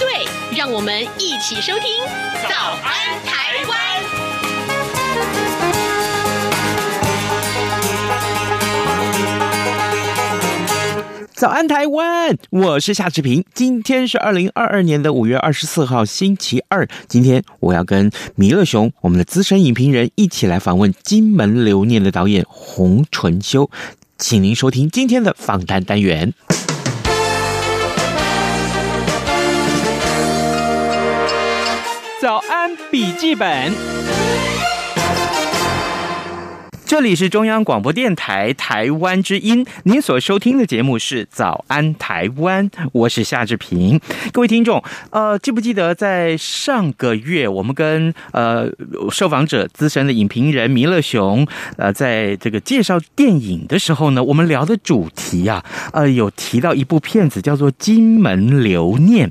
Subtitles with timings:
[0.00, 0.08] 对，
[0.56, 1.82] 让我们一起收听
[2.48, 3.78] 《早安台湾》。
[11.34, 12.34] 早安，台湾！
[12.48, 13.44] 我是夏志平。
[13.52, 16.88] 今天是二零二二年的五月二十四号，星期二。
[17.06, 23.70] 今天我要跟弥勒熊，我们的资深影评人，一起来访问《金门留念》的导演洪淳修，
[24.16, 26.32] 请您收听今天的访谈单元。
[32.20, 33.72] 早安，笔记本。
[36.84, 43.98] 这里是中央广播电台台湾之音，您所收听的节目是《早安台湾》，我是夏志平。
[44.32, 48.68] 各位听众，呃，记不记得在上个月，我们跟呃
[49.10, 51.46] 受访者资深的影评人弥勒熊，
[51.78, 59.28] 呃，在这个介绍电影的时候呢，我们聊的主题啊，呃，有提到一部片子叫做《金门留念》。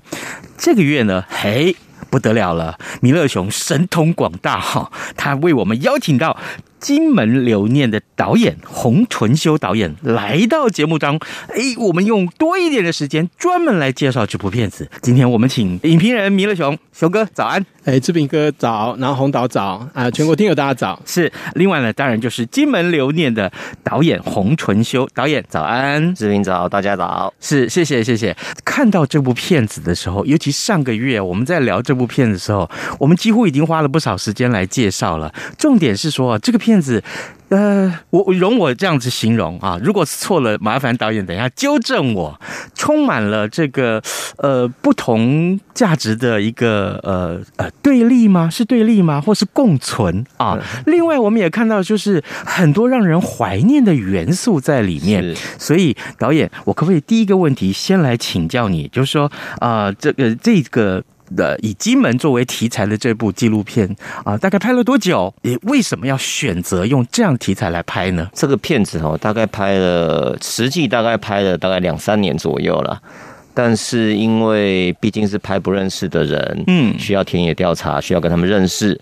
[0.58, 1.76] 这个月呢，嘿，
[2.10, 6.38] 不得了了，弥勒熊神通广大哈，他为我们邀请到。
[6.80, 14.90] 金门留念的导演洪淳修导演来到节目当中，哎，我们用多一点的时间专门来介绍这部片子。
[15.02, 21.02] 今天我们请影评人弥勒熊，熊哥早安，哎，志平哥早，然后洪导早啊，全国听友大家早。
[21.06, 23.52] 是，另外呢，当然就是金门留念的
[23.84, 27.34] 导演洪淳修导演早安，志平早，大家早。
[27.42, 28.36] 是，谢谢谢谢。
[28.64, 35.34] 看到这部片子的时候，尤其上个月我们在聊这部片子的时候，我们几乎已经花了不少时间来介绍了。
[35.58, 36.69] 重点是说这个片。
[36.70, 37.04] 片子，
[37.50, 42.40] 呃，我容我这样子形容啊，如果错了，麻烦导演等一下纠正我。
[42.76, 44.00] 充满了这个
[44.38, 48.48] 呃不同价值的一个呃呃对立吗？
[48.52, 49.20] 是对立吗？
[49.20, 50.60] 或是共存啊？
[50.86, 55.36] 另外，我们也看到就是很多让人怀念的元素在里面。
[55.58, 59.26] 所以，导演，我可不可以第一个问题先来请教你，就是说
[59.58, 61.04] 啊、呃，这个这个。
[61.36, 65.34] 的以金门作为题材的这部纪录片啊，大概拍了多久？
[65.42, 68.30] 你为什么要选择用这样题材来拍呢？
[68.34, 73.02] 这个片子哦，大概拍了，实际大概拍了大概两三年左右了。
[73.54, 79.00] 但是因为毕竟是拍不认识的人，嗯，需要田野调查，需要跟他们认识，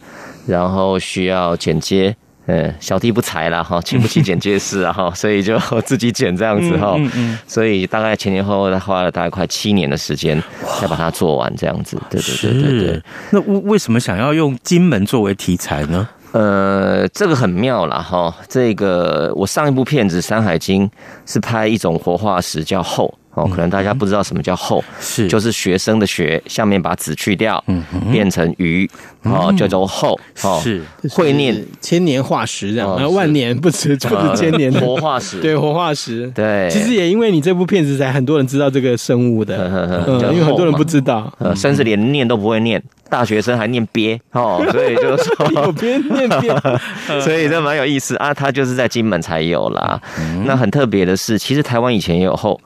[0.48, 2.16] 然后需要剪接。
[2.48, 10.42] 嗯，小弟不才了哈，请不起剪接师啊哈， 所以就自己剪这样子哈，嗯所以大概前前后后花了大概快七年的时间
[10.80, 12.02] 才把它做完这样子。
[12.10, 13.04] 对对对对对。
[13.32, 16.08] 那为为什么想要用金门作为题材呢？
[16.32, 18.34] 呃，这个很妙了哈。
[18.48, 20.88] 这个我上一部片子《山海经》
[21.26, 23.12] 是拍一种活化石叫鱟。
[23.38, 25.28] 哦，可能大家不知道什么叫后，是。
[25.28, 28.90] 就是学生的学，下面把子去掉，嗯，变成鱼，
[29.24, 30.82] 哦，叫做鱟，哦，是。
[31.12, 31.64] 会念。
[31.80, 34.74] 千年化石这样，然后万年不止就是千年。
[34.74, 36.68] 活化石， 对活化石，对。
[36.72, 39.56] 其实也因为你这部片子，才很多人知道这个生物的，
[40.08, 45.52] 嗯，因为很多人不知道，甚至连念都不会念，大学生还念鳖，哦， 所以就是说。
[45.52, 48.34] 有鳖念鳖，所以这蛮有意思啊。
[48.34, 50.00] 它就是在金门才有啦。
[50.46, 52.58] 那很特别的是，其实台湾以前也有鱟。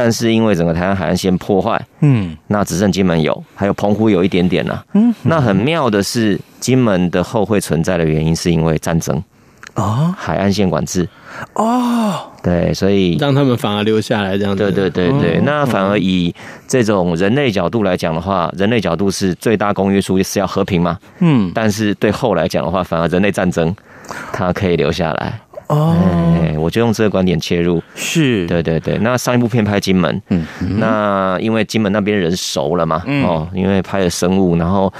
[0.00, 4.84] 但是因为整个台湾海岸线破坏，嗯，那只剩金门有，还有澎湖有一点点呢、啊。
[4.94, 9.20] 嗯，那很妙的是，金门的后会存在的原因是因为战争
[9.74, 11.08] 哦，海岸线管制
[11.54, 12.14] 哦，
[12.44, 14.70] 对，所以让他们反而留下来这样子。
[14.70, 16.32] 对对对对，那反而以
[16.68, 20.96] 这种人类角度来讲的话，人类角度是最大公约数是要和平嘛。
[21.18, 23.74] 嗯，但是对后来讲的话，反而人类战争，
[24.32, 25.40] 它可以留下来。
[25.68, 25.96] 哦、
[26.54, 28.46] oh，我就用这个观点切入，是。
[28.46, 28.98] 对对对。
[28.98, 30.44] 那上一部片拍金门，嗯，
[30.78, 34.92] 那因为金门那边人熟了嘛，嗯、哦，因为拍了生物，然后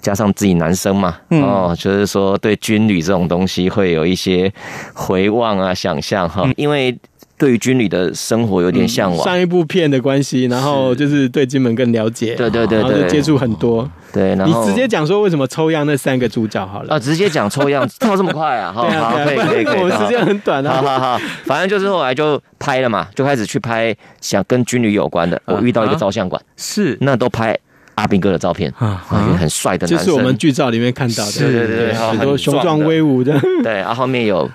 [0.00, 4.52] 加上自己男生嘛，嗯、哦，就是说对军旅这种东西会有一些
[4.92, 6.96] 回望啊、想象哈，因为。
[7.38, 13.88] 对于军旅的生活有点向往，上一部片的关系，然后就是对金门更了解，对对对对，接触很多。
[14.12, 18.72] 对，然后你直接讲说为什么抽样那三个主角好了啊，直接讲抽样， 跳这么快啊？
[18.74, 20.74] 好，好，可以可以可以，我们时间很短啊。
[20.74, 25.40] 好好好，反正就是后来就拍了嘛，就开始去拍想跟军旅有关的。
[25.44, 27.56] 我遇到一个照相馆，是那都拍
[27.94, 29.04] 阿兵哥的照片啊，
[29.38, 33.38] 很帅的男生，就是我们剧照里面看到的，对对对，很多雄壮威武的。
[33.62, 34.50] 对，然后后面有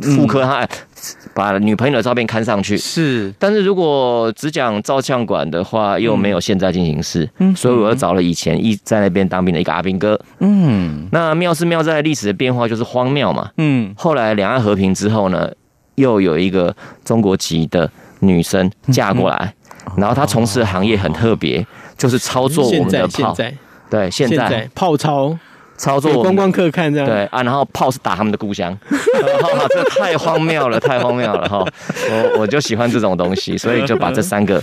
[0.00, 0.64] 妇科哈。
[1.34, 2.78] 把女朋友的照片看上去。
[2.78, 10.18] 是，但是如果只讲照相馆的话，又没有现在进行式，嗯，所以我又找了以前一在那边当兵的一个阿兵哥。
[10.38, 13.50] 嗯，那妙是妙在历史的变化就是荒谬嘛。
[13.58, 15.50] 嗯，后来两岸和平之后呢，
[15.96, 17.90] 又有一个中国籍的
[18.20, 19.54] 女生嫁过来，
[19.96, 21.66] 然后她从事的行业很特别，
[21.98, 23.36] 就是操作我们的炮。
[23.90, 25.36] 对，现在炮操。
[25.76, 28.76] 操作观光客看这样对啊，然后炮是打他们的故乡，
[29.70, 31.64] 这太荒谬了，太荒谬了哈！
[32.10, 34.62] 我我就喜欢这种东西，所以就把这三个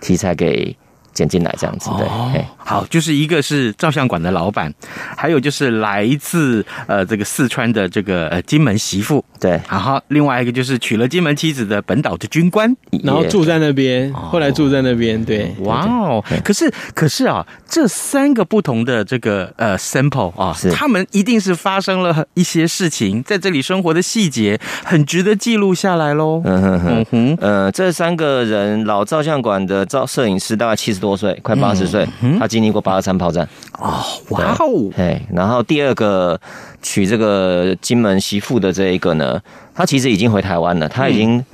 [0.00, 0.76] 题材给。
[1.12, 4.72] 剪进来这样子对，哦，好，就是一个是照相馆的老板，
[5.16, 20.70] 还有就是来自呃这个四川的这个呃金门媳妇，对，然后另外一个就是娶了金门妻子的本岛的军官，然后住在那边，后来住在那边，对，哇哦，可是可是啊，这三个不同的这个呃 sample 啊，是。
[20.70, 26.40] 他们一定是发生了一些事情，在这里生活的细节很值得记录下来喽。
[26.44, 27.04] 嗯哼哼。
[27.10, 32.06] 哼，呃，这三个人老照相馆的照摄影师大概七十多岁，快八十岁，
[32.38, 33.46] 他经历过八二三炮战。
[33.78, 34.00] 哦，
[34.30, 34.90] 哇哦！
[34.96, 36.40] 哎，然后第二个
[36.80, 39.40] 娶这个金门媳妇的这一个呢，
[39.74, 41.44] 他其实已经回台湾了，他已经。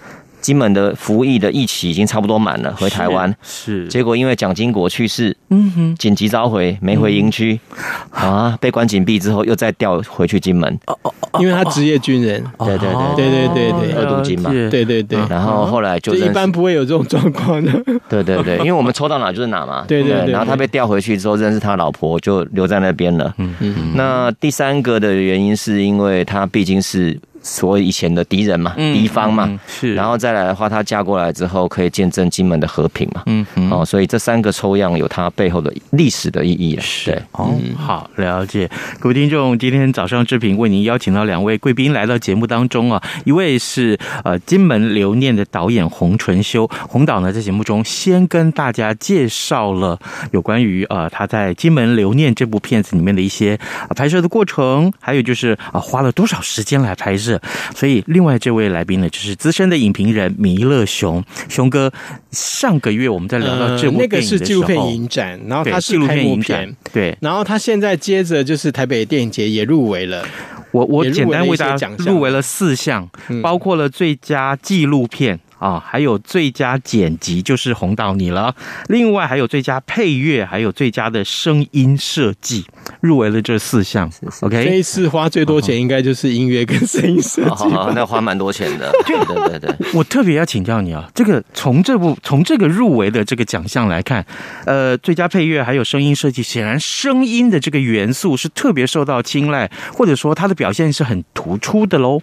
[0.48, 3.30] 金门的服役的役期已经差不多满了，回台湾。
[3.42, 7.60] 是，结果因为蒋经国去世，嗯哼，紧急召回，没回营区，
[8.08, 17.70] 啊，被关紧闭之后又再调回去金门，哦哦，因为他职业军人，对对对对对对对，二度金嘛，对对对，然后后来就一般不会有这种状况的，
[18.08, 27.20] 对对对， 因为我们抽到哪就是哪嘛，对对对，然后他被调回去之后认识他老婆，就留在那边了，嗯嗯，那第三个的原因是因为他毕竟是。
[27.42, 38.68] 所谓以前的敌人嘛，敌方嘛，是，然后再来的话，她嫁过来之后，可以见证金门的和平嘛，嗯，哦，所以这三个抽样有它背后的历史的意义，是，哦，好，了解，
[38.98, 49.98] 各位听众，今天早上志平为您邀请到两位贵宾来到节目当中啊，一位是呃金门留念的导演洪淳修，洪导呢在节目中先跟大家介绍了
[50.32, 53.58] 有关于呃他在金门留念这部片子里面的一些
[53.94, 57.27] 拍摄的过程，还有就是啊花了多少时间来拍摄。
[57.74, 61.92] 所以，另外这位来宾呢，就是资深的影评人弥勒熊熊哥。
[62.30, 70.24] 上个月我们在聊到这部电影的时候，那个是纪录片影展，然后他是纪录片，对，然后他现在接着就是台北电影节也入围了。
[70.70, 73.08] 我我简单为大家入围了四项，
[73.42, 75.40] 包括了最佳纪录片。
[75.58, 78.54] 啊，还有最佳剪辑就是红到你了，
[78.88, 82.64] 另外还有最佳配乐，还有最佳的声音设计，
[83.00, 84.10] 入围了这四项。
[84.40, 87.64] OK，这一次花最多钱应该就是音乐跟声音设计，
[87.94, 88.92] 那花蛮多钱的。
[89.06, 94.24] 对对对对，我特别要请教你啊，这个从这部从这个入围的这个奖项来看，
[94.64, 102.20] 呃，最佳配乐还有声音设计，显然声音的这个元素是特别受到青睐，或者说它的表现是很突出的喽，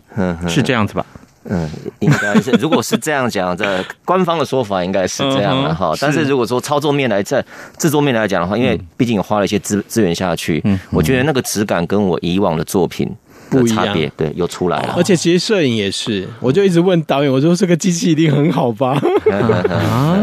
[0.47, 1.05] 是这样子吧？
[1.49, 1.69] 嗯，
[1.99, 5.93] 应该是， 如果是这样讲，这官方的说法应该是这样的哈。
[6.01, 7.43] 但是如果说操作面来在
[7.77, 13.09] 制作面来讲的话，因为毕竟花了一些资资源下去，嗯，我觉得那个质感跟我以往的作品
[13.51, 14.93] 的差别，对，又出来了。
[14.97, 18.99] 而且其实摄影也是，我就一直问导演，我说这个机器一定很好吧？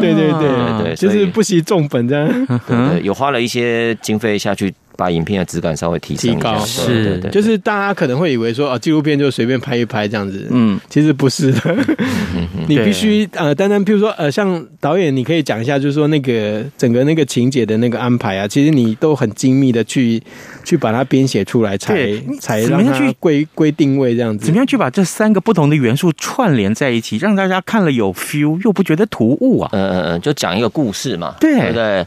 [0.00, 4.75] 对对对对，就是不惜重本这样，对对，有花了一些经费下去。
[4.96, 11.60] 把影片的质感稍微提升提高，是，对对对，就是大家可能会以为说，啊，纪录片就随便拍一拍这样子，嗯，其实不是的，
[11.98, 20.22] 嗯、 你必须呃，单单譬如说，呃，像导演，你可以讲一下，就是说那个整个那个情节的那个安排啊，其实你都很精密的去
[20.64, 21.94] 去把它编写出来才，
[22.40, 29.70] 才才让它归归定位这样子，怎么样去把这三个不同的元素串联在一起，让大家看了有 feel 又不觉得突兀啊？
[29.72, 32.06] 嗯嗯嗯，就讲一个故事嘛，对，对不对？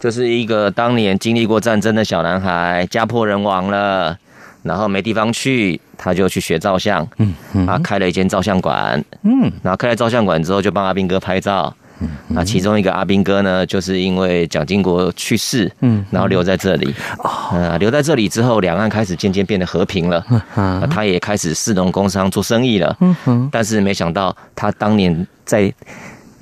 [0.00, 4.16] 就是一个当年经历过战争的小男孩，家破人亡了，
[4.62, 25.70] 然后没地方去，他就去学照相，嗯，啊，开了一间照相馆，嗯，然后开了照相馆之后，就帮阿兵哥拍照，嗯，那其中一个阿兵哥呢，就是因为蒋经国去世，嗯，然后留在这里，啊，留在这里之后，两岸开始渐渐变得和平了，啊，他也开始士农工商做生意了，嗯哼，但是没想到他当年在。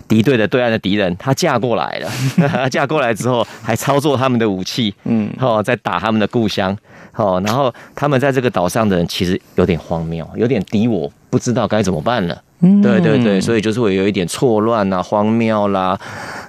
[0.09, 2.11] 敌对的对岸的敌人，他嫁过来了。
[2.71, 6.77] 嫁过来之后，还操作他们的武器，嗯，哦，在打他们的故乡，
[7.15, 12.43] 哦，然后他们在这个岛上的人其实有点荒谬，有点敌我，不知道该怎么办了。
[12.61, 15.97] 嗯，对对对，所以就是会有一点错乱啊，荒谬啦，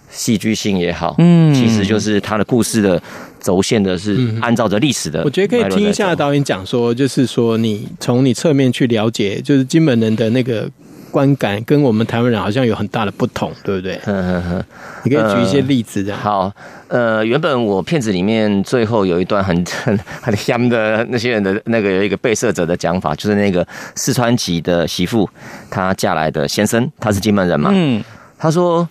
[0.09, 3.01] 戏剧性也好，嗯，其实就是他的故事的
[3.41, 5.21] 轴线的是按照着历史的。
[5.25, 10.69] 我觉得可以听一下导演讲说，就是说你从你侧面去了解，就是金门人的那个。
[11.09, 13.99] 观感跟我们台湾人好像有很大的不同，对不对？
[14.05, 14.63] 嗯嗯嗯，
[15.03, 16.19] 你可以举一些例子这样。
[16.19, 16.51] 好，
[16.87, 25.29] 呃，原本我片子里面最后有一段很很很香的那些人的那个有一个被摄者的讲法，就是那个四川籍的媳妇，
[25.69, 28.03] 她嫁来的先生，他是金门人嘛，嗯，
[28.37, 28.87] 他说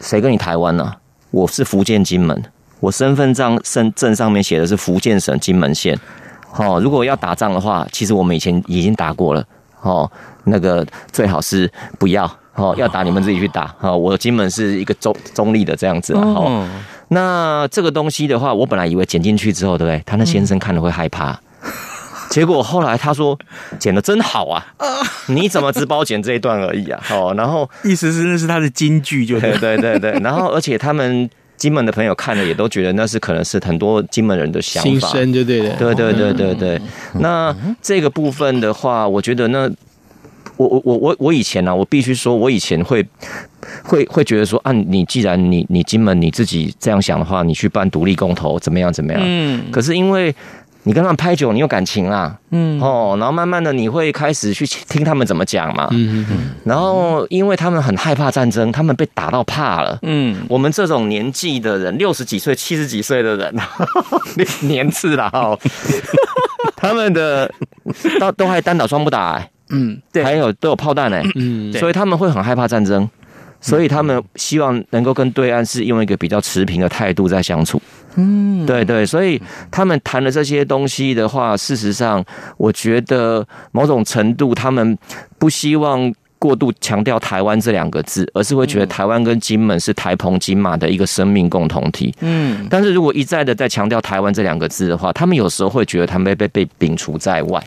[0.00, 0.94] 谁跟你台湾呢？
[1.30, 2.44] 我是福建金门，
[2.80, 5.98] 我身份证身证上面写的是福建省金门县。
[6.56, 9.42] 哦，如果要打仗的话，其实我们以前已经打过了。
[9.82, 10.10] 哦，
[10.44, 12.30] 那个最好是不要。
[12.54, 13.74] 哦，要打你们自己去打。
[13.80, 16.12] 哦，我金门是一个中中立的这样子。
[16.12, 16.68] 哦，
[17.08, 20.02] 那这个东西的话，我本来以为剪进去之后，对不对？
[20.04, 21.38] 他那先生看了会害怕。
[22.28, 23.38] 结果后来他说
[23.78, 24.62] 剪的真好啊！
[25.28, 27.02] 你怎么只帮我剪这一段而已啊？
[27.10, 30.12] 哦，然后意思是那是他的金句，就对对对对。
[30.20, 31.30] 然后而且他们。
[31.62, 35.76] 金门的朋友看了也都觉得那是可能是很多金门人的想法，心声就对了。
[35.76, 36.80] 对对对对对。
[37.20, 39.70] 那这个部分的话，我觉得那
[40.56, 43.06] 我我我我我以前呢、啊，我必须说，我以前会
[43.84, 49.22] 会会觉得说，啊，你既然你你金门你自己这样想的话，你去办独立公投怎么样怎么样？
[49.24, 49.70] 嗯。
[49.70, 50.34] 可是因为。
[50.84, 63.54] 你跟他们拍久，你有感情啦，嗯，哦，然后慢慢的你会开始去听他们怎么讲嘛，嗯嗯嗯，然后因为他们很害怕战争，他们被打到怕了，嗯，我们这种年纪的人，六十几岁、七十几岁的人，
[64.68, 65.58] 年次了哦，
[66.76, 67.48] 他们的
[68.18, 73.08] 都都还单打双不打，欸，嗯，对，还有都有炮弹哎，嗯，所以他们会很害怕战争。
[73.62, 77.80] 所以他们希望能够跟对岸是用一个比较持平的态度在相处。
[78.16, 79.40] 嗯，对对，所以
[79.70, 82.22] 他们谈的这些东西的话，事实上，
[82.58, 84.98] 我觉得某种程度他们
[85.38, 92.14] 不希望过度强调台湾这两个字，而是会觉得台湾跟金门是台澎金马的一个生命共同体。
[92.20, 97.62] 嗯，但是如果一再的在强调台湾这两个字的话，他们有时候会觉得他们被被被摒除在外。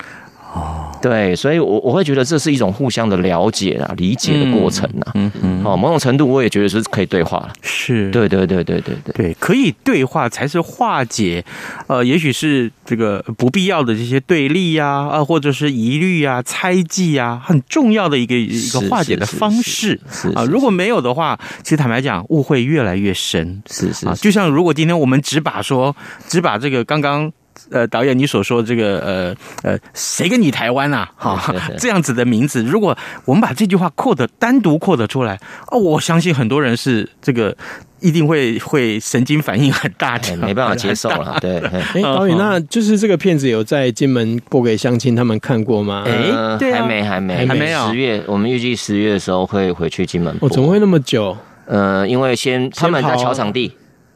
[0.55, 5.11] 哦，对，所以我，我我会觉得这是一种互相的了解啊、理解的过程啊。
[5.15, 7.51] 嗯嗯，哦，某种程度我也觉得是可以对话了。
[7.61, 11.43] 是，对对对对对对对，可以对话才是化解，
[11.87, 19.99] 呃，也许是这个不必要的这些对立呀，啊，或者是疑虑啊、猜忌啊，很重要的一个一个化解的方式。
[20.09, 23.61] 是啊，如果没有的话，其实坦白讲，误会越来越深。
[23.69, 25.93] 是是啊，就像如果今天我们只把说，
[26.29, 27.29] 只把这个刚刚。
[27.71, 31.09] 呃，导演，你所说的这个呃呃，谁跟你台湾啊？
[31.15, 37.55] 哈，这样子的名字，如果我们把这句话 quote 单独 quote 出来，哦，我相信很多人是这个
[38.01, 41.37] 一定会会神经反应很大的，没办法接受了。
[41.41, 46.03] 对，哎，导演，那就是这个片子有在金门播给乡亲他们看过吗？
[46.05, 47.87] 哎，对，还没，还没，还没有。
[47.87, 50.35] 十月，我们预计十月的时候会回去金门。
[50.41, 51.35] 我怎么会那么久？
[51.65, 53.71] 呃，因为先他们在乔场地。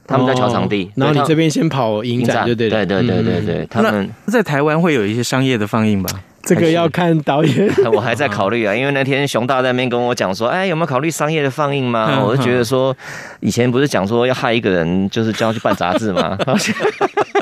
[0.10, 2.70] 他们在桥场地，然后你这边先跑影展，就对。
[2.70, 6.10] 对对对对对，他们在台湾会有一些商业的放映吧？
[6.44, 8.76] 这个要看导演， 我还在考虑啊。
[8.76, 12.24] 因为那天熊大在那边跟我讲说，哎，有没有考虑商业的放映吗？
[12.24, 12.96] 我就觉得说，
[13.40, 16.38] 以前不是讲说要害一个人，就是叫他去办杂志吗？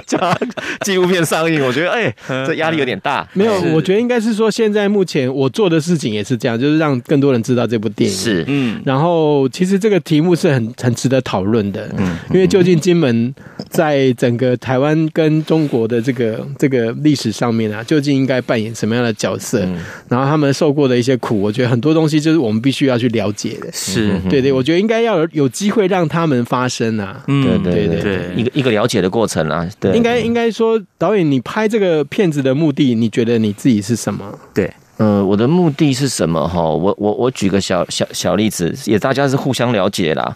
[0.08, 0.38] 叫他
[0.86, 2.14] 纪录片上映，我觉得哎，
[2.46, 3.28] 这压力有点大。
[3.34, 8.16] 没有，我觉得应该是说，现在目前我做的事情也是这样，就是让更多人知道这部电影。
[8.16, 8.82] 是，嗯。
[8.86, 13.36] 然后，其实这个题目是很很值得讨论的，嗯，因为究竟金门
[13.70, 19.60] 在整个台湾跟中国的这个这个历史上面啊，究竟应该扮演什么样的角色？
[20.08, 23.70] 然后他们受过的一些苦，我觉得很多东西就是我们必须要去了解的。
[23.72, 27.22] 是，对对，我觉得应该要有有机会让他们发声啊。
[27.28, 29.68] 嗯，对对对对，一个一个了解的过程啊。
[29.80, 29.94] 对。
[29.96, 34.38] 应该应该说，导演，你拍这个片子的目的，你觉得你自己是什么？
[34.54, 36.48] 对，呃，我的目的是什么？
[36.48, 40.36] 哈，我我我举个小小小例子，也大家是互相了解啦。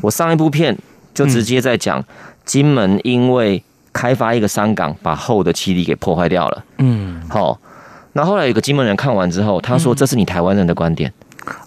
[0.00, 0.76] 我上一部片
[1.14, 2.04] 就直接在讲
[2.44, 3.62] 金门，因为
[3.92, 6.64] 开发一个商港，把后的栖地给破坏掉了。
[6.78, 7.58] 嗯，好，
[8.16, 11.12] 那后来有个金门人看完之后，他说：“这是你台湾人的观点。”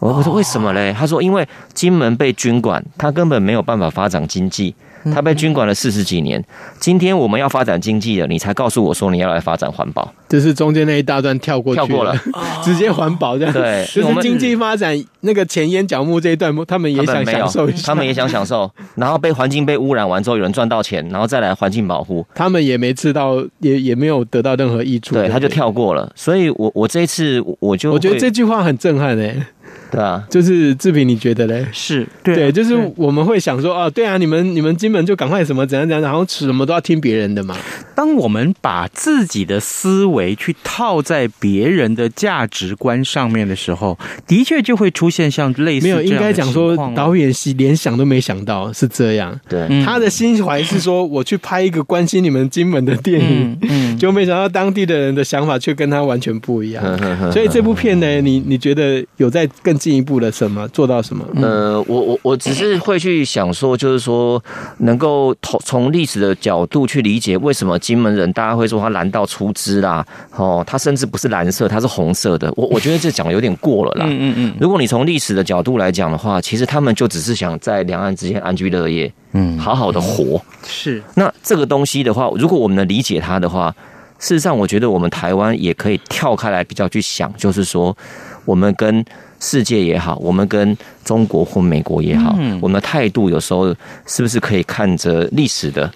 [0.01, 4.73] 我说：“为什么嘞？”他说：“因为金门被军管，他根本没有办法发展经济。”
[5.13, 6.43] 他被军管了四十几年，
[6.79, 12.15] 今天我们要发展经济了，你才告诉我说你要来发展环保，就是中间那一大段跳过去，跳过了，
[12.63, 13.53] 直接环保这样。
[13.53, 26.11] 对，就是经济发展那个前烟角木这一段，他们也想享受一下，他们也想享受，然后被环境被污染完之后，有人赚到钱，然后再来环境保护，他们也没吃到，也也没有得到任何益处，对，他就跳过了。
[26.15, 29.41] 所以我我这一次我就我觉得这句话很震撼诶。
[29.91, 31.65] 对啊，就是志平，你觉得嘞？
[31.71, 37.57] 是对，对，就是我们会想说，哦，对啊，你们你们金门就赶快什么怎样怎样，然后什么都要听别人的嘛。
[37.95, 49.37] 当我们把自己的思维去套在别人的价值观上面的时候，的确就会出现像类似没有应该讲说导演是连想都没想到是这样。
[49.49, 56.83] 对，他的心怀是说，我去拍一个关心你们金门的电影，嗯，嗯就没想到当地的人的想法却跟他完全不一样。
[57.33, 61.25] 所以这部片呢，你你觉得有在更进一步的什么做到什么？
[61.41, 64.43] 呃，我我我只是会去想说，就是说
[64.79, 70.05] 能够从从历史的角度去理解为什么金门人大家会说他蓝到出汁啦，
[70.35, 72.53] 哦，他甚至不是蓝色，他是红色的。
[72.57, 74.05] 我我觉得这讲的有点过了啦。
[74.07, 74.55] 嗯嗯嗯。
[74.59, 80.41] 如果你从历史的角度来讲的话，其实他们就只是想在两岸之间安居乐业，嗯，好好的活。
[80.67, 81.01] 是。
[81.15, 83.73] 那这个东西的话，如果我们能理解它的话，
[84.17, 87.95] 事实上，我觉得我们台湾也可以跳开来比较去想，就是说，
[88.43, 89.03] 我们跟
[89.39, 93.73] 世界也好，我们跟中国或美国也好，我们的态度有时候
[94.05, 95.89] 是不是可以看着历史的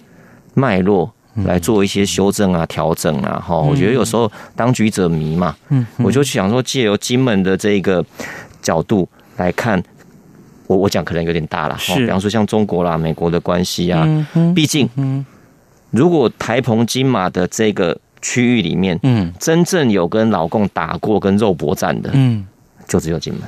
[0.54, 1.12] 脉络
[1.44, 3.42] 来做一些修正啊、调整啊？
[3.46, 8.04] 哈，我觉得有时候当局者迷嘛，嗯，我就想说，借由金门的这个
[8.62, 9.82] 角度来看，
[10.66, 14.06] 我我讲可能有点大了，哈，比方说像中国啦、美国的关系啊，
[14.54, 14.88] 毕竟，
[15.90, 17.98] 如果台澎金马的这个。
[18.26, 22.42] 区域里面，嗯，真正有跟老共打过、跟肉搏战的，嗯，
[22.86, 23.42] 就只有金门。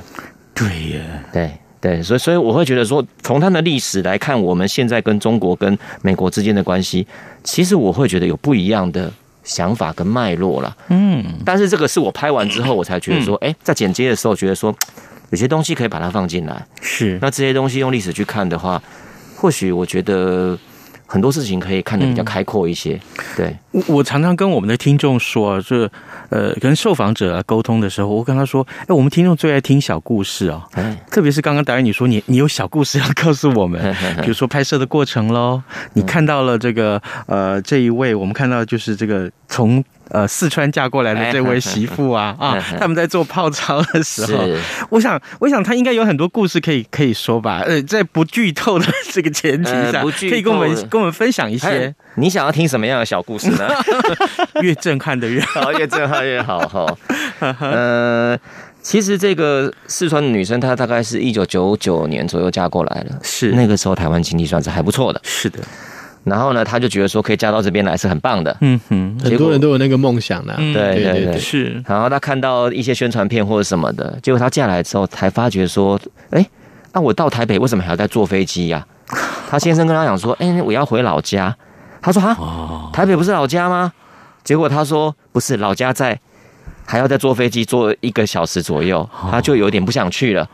[0.53, 0.67] 对
[0.97, 7.05] 呀，对对，所以所以我会觉得说，从他的历史来看，我们现在跟中国、跟美国之间的关系，
[7.43, 9.11] 其实我会觉得有不一样的
[9.43, 10.75] 想法跟脉络了。
[10.89, 14.75] 嗯，但是这个是我拍完之后，我才觉得说，哎，在剪接的时候，觉得说
[15.29, 16.65] 有些东西可以把它放进来。
[16.81, 18.81] 是，那这些东西用历史去看的话，
[19.35, 20.57] 或许我觉得。
[21.07, 22.99] 很多事情可以看得比较开阔一些，
[23.35, 23.55] 对。
[23.71, 25.89] 我我常常跟我们的听众说，这
[26.29, 30.61] 呃跟受访者沟通的时候，我跟他说，哎，我们听众最爱听小故事哦，
[31.09, 35.61] 特别是刚刚导演你说你你有小故事要告诉我们， 比如说拍摄的过程喽，
[35.93, 39.83] 你看到了这个呃这一位，我们看到就是这个从。
[40.09, 44.43] 呃，四川嫁过来的这位媳妇啊啊，他们在做泡澡的时候，
[44.89, 47.61] 我想，我想他应该有很多故事可以可以说吧。
[47.65, 51.93] 呃，在不剧透的这个前提下，可以跟我们跟我们分享一些。
[52.15, 53.69] 你想要听什么样的小故事呢？
[54.61, 56.97] 越震撼的越好， 越震撼越好哈。
[57.61, 58.37] 呃，
[58.81, 65.59] 其实这个四川的女生，她大概是一九九九年左右嫁过来的，是那个时候台湾经济算是还不错的，是的。
[66.27, 71.81] 然后呢，他就觉得说可以嫁到这边来是很棒的，嗯哼，很多人都有那个梦想的，对对对，是。
[71.87, 75.99] 然后他看到一些宣传片或者什么的，结果他嫁来之后才发觉说，
[76.31, 76.45] 哎，
[76.93, 78.85] 那我到台北为什么还要再坐飞机呀？
[79.49, 81.55] 他先生跟他讲说，哎，我要回老家。
[82.01, 83.91] 他说哈，台北不是老家吗？
[84.43, 86.19] 结果他说不是，老家在，
[86.85, 90.47] 还要再坐飞机坐一个小时左右，他就有点不想去了，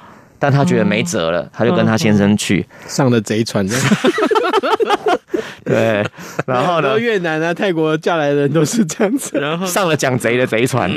[0.44, 3.66] 但他觉得没辙了，他就跟他先生去上了贼船。
[5.64, 6.06] 对，
[6.46, 7.00] 然后呢？
[7.00, 10.92] 越南啊、泰国嫁来的人都是这样子，然后上了讲贼的贼船，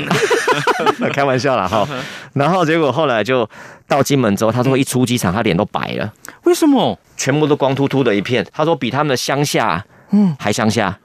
[1.13, 1.87] 开玩笑啦哈。
[2.33, 3.49] 然后结果后来就
[3.87, 6.13] 到金门之后，他说一出机场，他脸都白了。
[6.43, 6.99] 为什么？
[7.15, 8.45] 全部都光秃秃的一片。
[8.51, 10.99] 他说比他们的乡下，嗯，还乡下，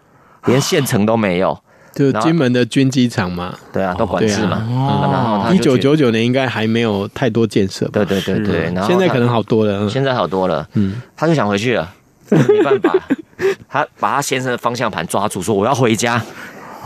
[0.46, 1.56] 连县城都没有。
[1.94, 4.66] 就金门的军机场嘛，对啊，都管制嘛。
[4.68, 7.86] 然后一九九九年应该还没有太多建设。
[7.88, 9.88] 对对对对，然后现在可能好多了。
[9.88, 10.66] 现在好多了。
[10.74, 11.92] 嗯，他就想回去了，
[12.30, 12.94] 没办法。
[13.68, 16.22] 他把他先生的方向盘抓住，说：“我要回家，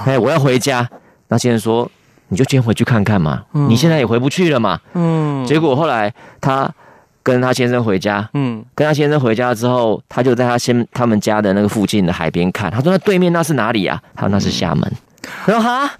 [0.04, 0.88] 哎，我要回家。”
[1.28, 1.90] 那先生说
[2.28, 5.44] ：“你就先回去看看嘛，嗯、你现在也回不去了嘛。”嗯。
[5.46, 6.68] 结果后来他
[7.26, 12.70] 跟他先生回家，嗯，跟他先生回家之后，他就在他先他们家的那个附近的海边看。
[12.70, 14.84] 他说：“那对面那是哪里啊？”他说：“那是厦门。
[14.84, 14.96] 嗯”
[15.44, 15.90] 他说：“哈，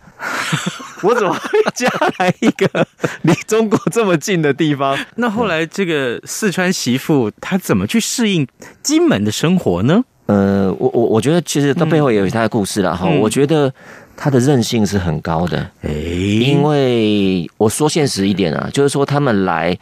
[1.03, 1.41] 我怎么会
[1.75, 2.87] 嫁来一个
[3.23, 8.47] 离中国这么近的地方？”那后来这个四川媳妇她怎么去适应
[8.85, 10.05] 金门的生活呢？
[10.27, 12.97] 呃，我我我觉得其实它背后也有他的故事了。
[12.97, 13.19] 哈、嗯。
[13.19, 13.73] 我觉得
[14.17, 19.77] 他的韧性是很高的，哎、欸，因为我说现实一点啊，就是说他们来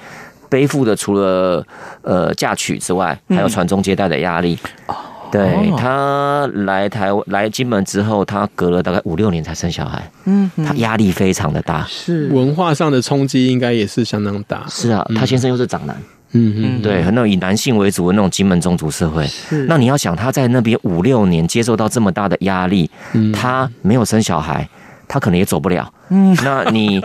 [0.49, 1.65] 背负的除了
[2.03, 4.59] 呃嫁娶之外，还有传宗接代的压力。
[4.87, 12.29] 哦、嗯，对，他来台湾来金门之后，他隔了大概五六年才生小孩，嗯，他压力非常的大，是。
[12.29, 14.65] 文化上的冲击应该也是相当大。
[14.69, 15.97] 是啊，他先生又是长男。
[16.37, 19.67] 嗯嗯，对，那种以男性为主的那种金门宗族社会，是。
[19.69, 24.69] 那你要想他在那边五六年接受到这么大的压力，嗯，他没有生小孩，
[25.07, 25.89] 他可能也走不了。
[26.09, 27.01] 嗯，那你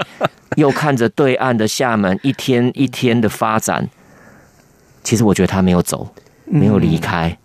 [0.59, 3.89] 又看着对岸的厦门一天一天的发展，
[5.03, 6.07] 其实我觉得他没有走，
[6.45, 7.37] 没有离开，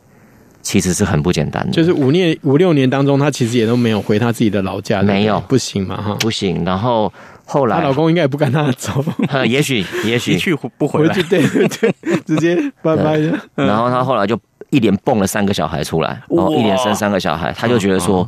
[0.61, 1.73] 其实是很不简单的。
[1.73, 6.65] 就是五年五六年当中，他其实也都没有回他自己的老家，没有，不行嘛哈，不行。
[6.65, 7.13] 然后。
[7.47, 9.05] 后来，她老公应该也不跟她走。
[9.47, 13.19] 也许，也许一去不回来，对对对， 直接拜拜。
[13.55, 14.35] 然后她后来就
[14.71, 18.27] 一连蹦了三个小孩出来，然后一连生三个小孩，她就觉得说，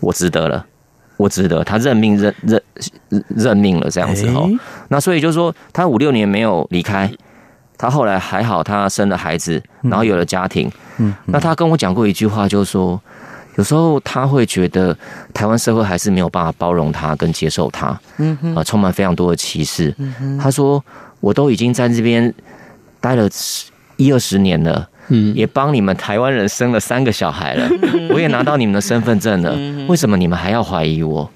[0.00, 0.66] 我值得了，
[1.20, 1.62] 我值得。
[1.62, 2.62] 他任命任任
[3.28, 4.50] 任命了，这样子哦。
[4.88, 7.10] 那所以就是说，他五六年没有离开，
[7.76, 10.70] 他后来还好，他生了孩子，然后有了家庭。
[10.98, 13.00] 嗯，那他跟我讲过一句话，就是说。
[13.56, 14.96] 有时候他会觉得
[15.34, 19.92] 台湾社会还是没有办法包容他跟接受他，嗯哼，啊，充满非常多的歧视。
[19.98, 20.82] 嗯哼，他说
[21.18, 22.32] 我都已经在这边
[23.00, 23.28] 待了
[23.96, 27.68] 一二十年了，嗯，也帮你们台湾人生了三个小孩了，
[28.10, 29.54] 我也拿到你们的身份证了，
[29.86, 31.28] 为什么你们还要怀疑我？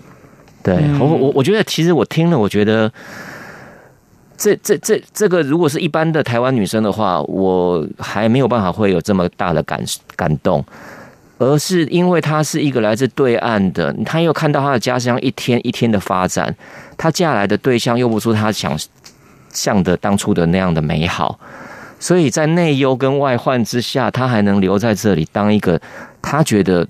[0.62, 2.90] 对，我我我觉得其实我听了，我觉得
[4.38, 9.84] 这这这这个如果是一般的台湾女生的话，我还没有办法会有这么大的感
[10.16, 10.64] 感动。
[11.36, 16.54] 而是因为她是一个来自对岸的，她又看到她的家乡一天一天的发展，
[16.96, 18.78] 她嫁来的对象又不出她想
[19.50, 21.36] 象的当初的那样的美好，
[22.04, 25.80] 所以在内忧跟外患之下，他还能留在这里当一个
[26.20, 26.86] 他觉得，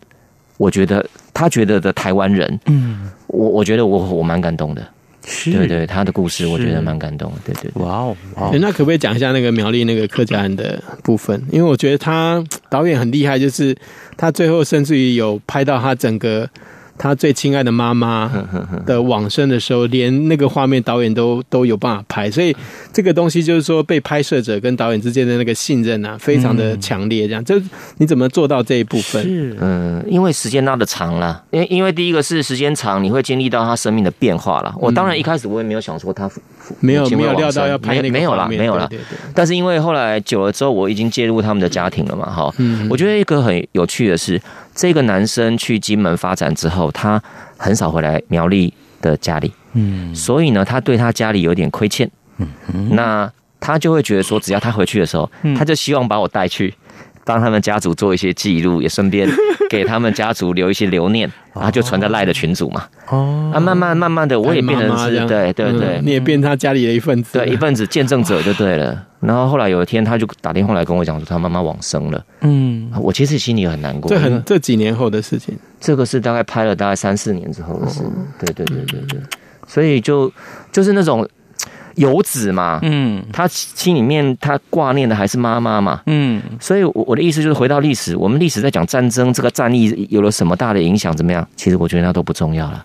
[0.56, 4.84] 我觉得他觉得的台湾人，嗯，我我觉得我我蛮感动的。
[5.24, 7.38] 是对对，他的故事我觉得蛮感动的。
[7.44, 8.50] 对对，对，哇哦！
[8.60, 11.40] 那可不可以讲一下那个苗栗那个客家人的部分？
[11.52, 13.72] 因为我觉得他导演很厉害，就是
[14.16, 16.50] 他最后甚至于有拍到他整个。
[16.96, 18.30] 他最亲爱的妈妈
[18.86, 22.54] 的往生的时候，连那个画面导演都都有办法拍，所以
[22.92, 27.26] 这个东西就是说，被拍摄者跟导演之间的那个信任啊，非常的强烈。
[27.26, 27.60] 这样，就
[27.98, 29.22] 你怎么做到这一部分？
[29.22, 34.74] 是，嗯，因为时间拉的长了，因为因为第一个是时间长，你会经历到他生命的变化了。
[34.78, 36.30] 我当然一开始我也没有想说他
[36.80, 38.88] 没有没有料到要拍那个，没有啦，没有啦。
[39.34, 42.54] 但是因为后来久了之后，我已经介入他们的家庭了嘛，哈。
[42.58, 44.40] 嗯，我觉得一个很有趣的是。
[44.74, 47.22] 这个男生去金门发展之后，他
[47.56, 56.74] 很少回来苗栗的家里，嗯，所以呢，他对他家里有点亏欠，嗯，那他就会觉得说，只要他回去的时候，他就希望把我带去。
[57.24, 59.28] 帮他们家族做一些记录，也顺便
[59.70, 62.84] 给他们家族留一些留念，然后就传在赖的群组嘛。
[63.08, 69.06] 哦，啊，慢慢慢慢的，我也变成是，对对对，你也变他家里的一份子，对，一份子见证者就对了。
[69.20, 72.22] 然后后来有一天，他就打电话来跟我讲说，他妈妈往生了。
[72.42, 74.10] 嗯，我其实心里很难过。
[74.10, 78.02] 这很这几年后的事情，这个是大概拍了大概三四年之后的事。
[78.38, 79.20] 对对对对对，
[79.66, 80.30] 所以就
[80.70, 81.26] 就是那种。
[81.96, 91.46] 游子嘛，嗯，他心里面他挂念的还是妈妈嘛，嗯，所以，我我的意思就是回到历史，我们历史在讲战争，这个战役有了什么大的影响，怎么样？
[91.56, 92.84] 其实我觉得那都不重要了。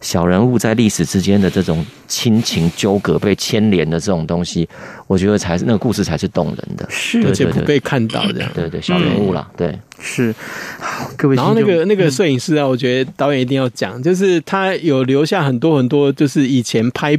[0.00, 4.68] 小人物在历史之间的这种亲情纠葛、被牵连的这种东西，
[5.06, 10.34] 我觉得才是那个故事才是动人的，是而且不被看到的，对对，小人物啦，对，是。
[11.16, 17.18] 各位，然后那个那个摄影师啊，我觉得导演一定要讲，就是他有留下很多很多，就是以前拍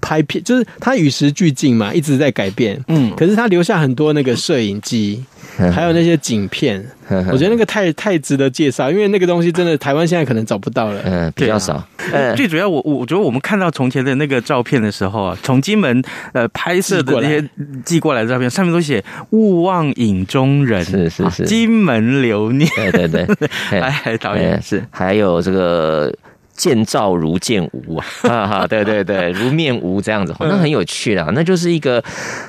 [0.00, 5.24] 拍片，就是他与时俱进嘛，一直在改变，嗯，可是他留下很多那个摄影机。
[5.72, 6.82] 还有那些景片，
[7.30, 11.86] 我觉得那个太太值得介绍，因为那个东西真的台湾现在可能找不到了， 嗯，比较少。
[12.10, 17.44] 呃，最主要我我觉得我们看到从前的那个照片的时候啊，从金门呃拍摄的那些
[17.84, 18.22] 寄过来。
[18.22, 26.14] 的照片，上面都写“勿忘影中人”，是是是，金门留念，对对对，哎，导演是，还有这个。
[26.54, 31.28] 见照如见无啊， 哈哈，对对对，如面无这样子，那很有趣啦。
[31.34, 32.02] 那就是一个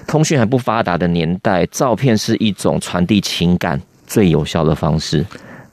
[0.06, 5.26] 通讯还不发达的年代，照片是一种传递情感最有效的方式，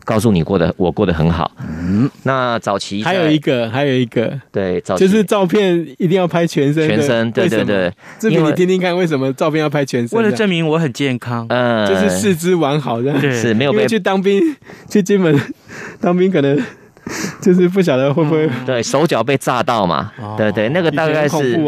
[0.04, 1.50] 告诉你过得我过得很好。
[1.58, 7.92] 嗯，那早期还有一个，还有一个，对，早期就是照片一定要拍全身，全身，对对对。
[8.18, 10.16] 志平，你听听看，为什么照片要拍全身？
[10.18, 14.40] 为了证明我很健康，嗯，就是四肢完好这样，对，是没有被去当兵，
[14.88, 15.38] 去金门
[16.00, 16.58] 当兵可能。
[17.40, 20.12] 就是不晓得会不会、嗯、对手脚被炸到嘛？
[20.20, 21.58] 哦、对对，那个大概是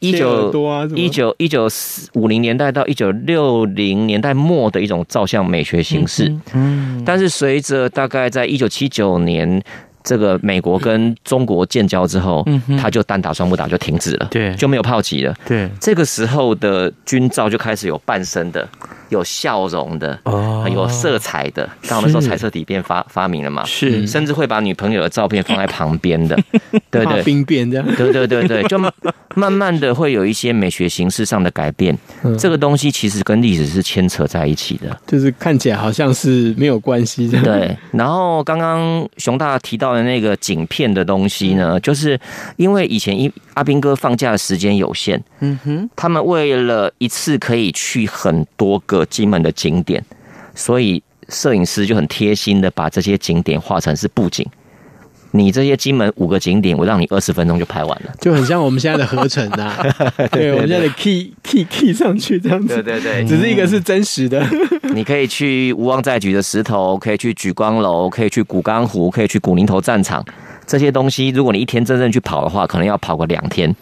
[0.00, 0.52] 一九
[0.94, 1.68] 一九一九
[2.14, 6.28] 五零年代到一九六零年代末的一种照相美学形式。
[6.52, 9.62] 嗯，嗯但是随着大概在一九七九年
[10.04, 15.34] 这个美国跟中国建交之后，嗯，他就单打双不打就停止了，对，就没有炮击了。
[15.46, 18.68] 对，这个时候的军照就开始有半身的。
[19.12, 26.36] 有笑容的，哦，有色彩的，刚好那时候彩色底片发发明了嘛，是，甚至会把女朋友的照片放在旁边的，
[26.90, 28.78] 对 对，兵变这样，对对对对，就
[29.34, 31.96] 慢慢的会有一些美学形式上的改变，
[32.38, 37.76] 这个东西其实跟历史是牵扯在一起的，就是看起来好像是没有关系的，对。
[37.92, 42.18] 然后刚刚熊大提到的那个景片的东西呢，就是
[42.56, 49.01] 因为以前一阿兵哥放假的时间有限，嗯哼，他们为了一次可以去很多个。
[49.06, 50.04] 金门的景点，
[50.54, 54.46] 所以摄影师就很贴心的把这些景点画成是布景。
[55.34, 59.82] 你这些金门五个景点，我让你二十分钟就拍完了，就很像我们现在的合成啊。
[60.30, 62.82] 对，我们现在的 key key key 上去这样子。
[62.82, 64.46] 对对对，只是一个是真实的。
[64.94, 70.22] 你可以去无望再举的石头，可以去举光楼，可以去古冈湖，可以去古宁头战场。
[70.66, 73.74] 这些东西，如果你一天真正去跑的话，可能要跑个两天。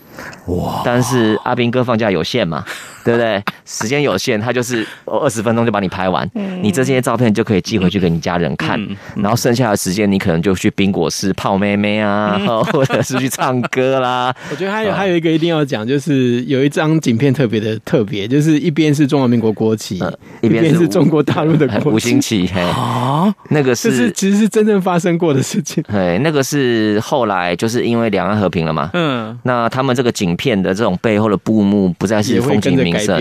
[0.46, 0.83] 哇！
[0.85, 2.64] 但是阿兵哥放假有限嘛，
[3.04, 3.42] 对不对？
[3.64, 6.28] 时间有限，他就是二十分钟就把你拍完，
[6.61, 8.80] 你这些照片就可以寄回去给你家人看，
[9.16, 12.38] 然后剩下的时间你可能就去宾果室泡妹妹啊，
[12.72, 14.35] 或者是去唱歌啦。
[14.50, 20.02] 我觉得还有还有一个一定要讲，就是有一张景片特别的特别，就是一边是中华民国国旗，
[20.40, 22.40] 一边是中国大陆的，五星旗。
[22.50, 25.83] 啊，那个是，是其实是真正发生过的事情。
[25.85, 33.20] 对，那个是后来就是因为两岸和平了嘛，嗯，那他们这个景片的这种背后的布幕不再是风景名胜。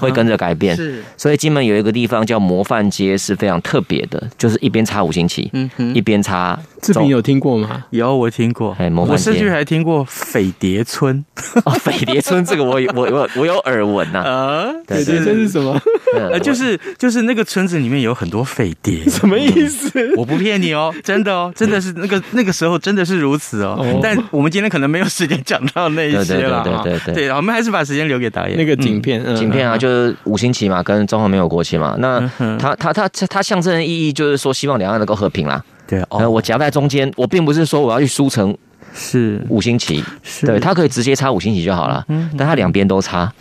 [0.00, 6.58] 会跟着改变，是，所以金门有一个地方叫模范街，是非常特别的，就是一边插五星旗，嗯哼，一边插。
[6.82, 7.84] 志平有听过吗？
[7.90, 8.76] 有，我听过。
[8.78, 11.24] 哎，模范街，我甚至还听过匪谍村。
[11.64, 14.20] 哦，匪谍村这个我我我我有耳闻呐。
[14.20, 15.80] 啊，匪谍村是什么？
[16.30, 20.14] 呃，就是就是那个村子里面有很多匪谍， 什么意思？
[20.16, 23.84] 我不骗你哦，真的哦，真的是那个 那个时候真的是如此哦。
[24.02, 26.62] 但我们今天可能没有时间讲到那一些了。
[26.62, 28.56] 对对对对对，我们还是把时间留给导演。
[28.56, 31.96] 那个景片，景片啊，就是五星旗嘛，跟中华民国国旗嘛。
[31.98, 32.20] 那
[32.58, 35.62] 它它它它象征的意义就是说，希望两岸能够和平啦。
[35.86, 38.56] 对，哦，我夹在中间，我并不是说我要去输成
[38.94, 43.32] 是五星旗，是对，它可以直接插五星旗就好了，嗯，但它两边都插。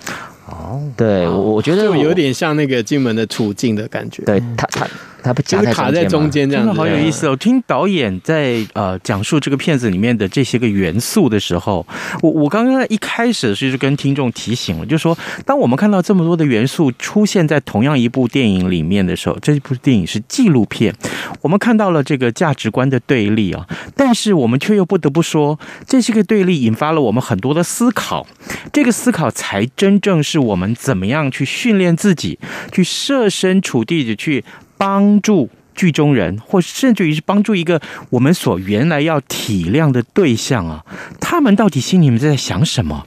[0.47, 4.87] 哦，对，我我觉得就有点像那个金门的处境的感觉，对，它
[5.25, 5.31] 它。
[5.31, 7.35] 他不就是卡在中间这样，真的好有意思哦！
[7.35, 11.83] 听导演在呃讲述这个片子里面的这些个元素的时候，
[12.21, 20.93] 我我刚刚在一开始的时候就跟听众提醒了，就是说，当我们看到这么多的元素出现在同样一部电影里面的时候，这部电影是纪录片，
[21.41, 28.27] 我们看到了这个价值观的对立啊，但是我们却又不得不说，这些个对立引发了我们很多的思考，
[28.71, 32.37] 这个思考才真正是我们怎么样去训练自己，
[32.71, 34.43] 去设身处地的去。
[34.77, 40.85] 帮助剧中人，或甚至于是帮助一个我们所原来要体谅的对象啊，
[41.19, 43.05] 他们到底心里面在想什么？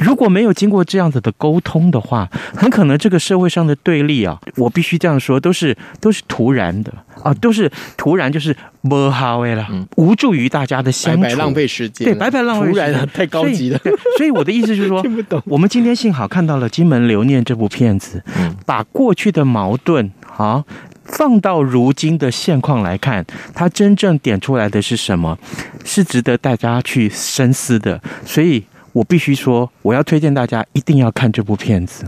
[0.00, 9.64] 如果没有经过这样子的沟通的话，很可能这个社会上的对立啊，我必须这样说，都是都是突然的啊，都是突然就是不好哎了，
[9.96, 13.78] 无助于大家的相处，白白浪费时间，对，白白浪费时间，突然太高级了。
[14.18, 15.40] 所以我的意思就是说， 听不懂。
[15.44, 18.22] 我们今天幸好看到了《金门留念》这部片子，
[18.66, 20.64] 把过去的矛盾啊。
[21.04, 25.38] 放到如今的现况来看，它真正点出来的是什么？
[25.84, 28.00] 是值得大家去深思的。
[28.24, 28.64] 所以。
[28.94, 32.04] 我必须说，我要推荐大家一定要看这部片子。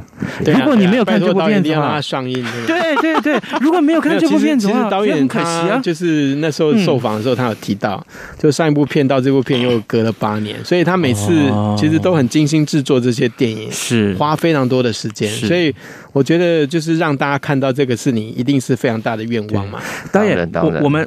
[0.46, 2.44] 如果你没有看这部片子的话，上映。
[2.66, 5.80] 对对对，如果没有看这部片子的话， 导演很可惜啊。
[5.82, 8.04] 就是那时候受访的时候，他有提到，
[8.38, 15.28] 就上一部片到这部片又隔了八年，所以他每次其实都很精心制作这些电影，是花非常多的时间。
[15.30, 15.74] 所以
[16.12, 19.80] 我觉得，就是让大家看到这个是你一定是非常大的愿望嘛。
[20.12, 21.06] 导演，我我们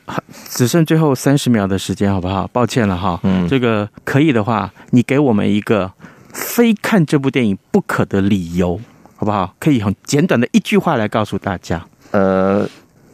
[0.49, 2.45] 只剩最后三十秒的时间，好不好？
[2.51, 3.17] 抱歉了哈。
[3.23, 5.89] 嗯，这个可以的话，你给我们一个。
[6.38, 8.80] 非看这部电影不可的理由，
[9.15, 9.56] 好不好？
[9.60, 11.84] 可以用简短的一句话来告诉大家。
[12.12, 12.67] 呃，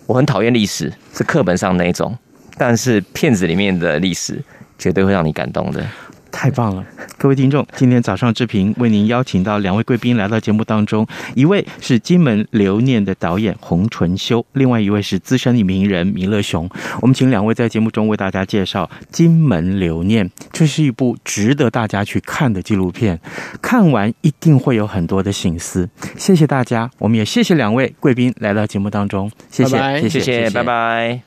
[0.05, 2.15] 我很讨厌历史，是课本上那种，
[2.57, 4.43] 但是片子里面的历史
[4.77, 5.85] 绝对会让你感动的。
[6.33, 6.83] 太棒了，
[7.17, 16.67] 各位听众，今天早上志平为您邀请到两位贵宾来到节目当中，一位是《金门留念》的导演洪淳修，另外一位是资深影评人弥勒雄。
[17.01, 23.19] 我们请两位在节目中为大家介绍《金门留念》，这是一部值得大家去看的纪录片，
[23.61, 25.87] 看完一定会有很多的省思。
[26.17, 31.21] 谢谢大家，我们也谢谢两位贵宾来到节目当中，谢谢，拜拜谢谢，谢谢，谢谢拜拜。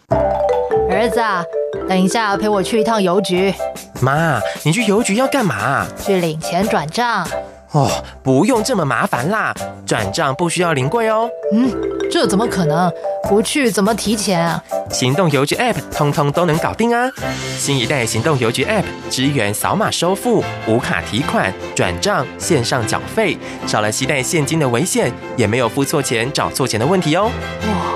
[0.91, 1.43] 儿子啊。
[1.89, 3.55] 等一下，陪我去一趟邮局。
[4.01, 5.87] 妈，你去邮局要干嘛？
[6.05, 7.27] 去领钱转账。
[7.73, 7.91] 哦，
[8.23, 9.53] 不用这么麻烦啦，
[9.85, 11.29] 转账不需要临柜哦。
[11.53, 11.71] 嗯，
[12.11, 12.91] 这怎么可能？
[13.29, 14.63] 不去怎么提钱啊？
[14.91, 17.11] 行动邮局 App 通通都能搞定啊！
[17.59, 27.31] 新一代行动邮局 App 支援扫码收付、无卡提款、转账、线上缴费，少了携带现金的危险，也没有付错钱、找错钱的问题哦。
[27.69, 27.96] 哇，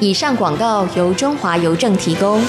[0.00, 2.40] 以上广告由中华邮政提供。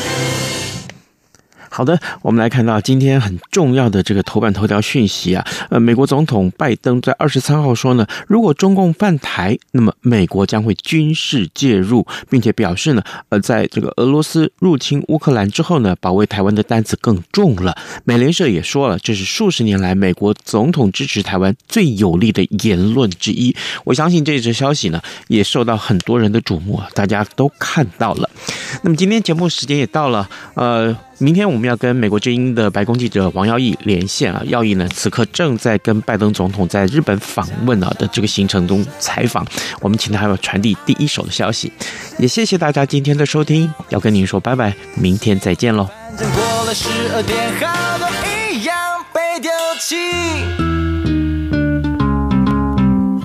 [1.76, 17.78] 好的，我们来看到今天很重要的这个头版头条讯息啊，呃，美国总统拜登在二十三号说呢，如果中共犯台，那么美国将会军事介入，并且表示呢，呃，在这个俄罗斯入侵乌克兰之后呢，保卫台湾的担子更重了。
[18.06, 23.54] 美联社也说了，这是数十年来美国总统支持台湾最有力的言论之一。
[23.84, 28.30] 我相信这则消息呢，也受到很多人的瞩目啊，大家都看到了。
[28.82, 30.96] 那么今天节目时间也到了，呃。
[31.17, 39.45] 明天我们要跟美国之音的白宫记者王耀义连线啊，耀义呢此刻正在跟拜登总统在日本访问啊的这个行程中采访，
[39.80, 41.71] 我们请他要传递第一手的消息，
[42.17, 45.89] 也谢谢大家今天的收听，要跟您说拜拜，明天再见喽。
[46.17, 48.08] 过了十二点，好多
[48.51, 48.75] 一样
[49.13, 49.49] 被丢
[49.80, 50.85] 弃